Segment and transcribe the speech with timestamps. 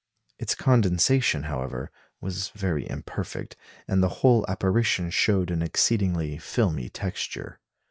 [0.39, 3.55] Its condensation, however, was very imperfect,
[3.87, 7.59] and the whole apparition showed an exceedingly filmy texture.